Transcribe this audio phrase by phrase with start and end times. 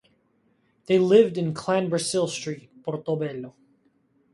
[0.87, 3.53] They lived in Clanbrassil Street, Portobello.